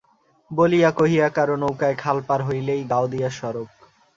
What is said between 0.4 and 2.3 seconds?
বলিয়া কহিয়া কারো নৌকায় খাল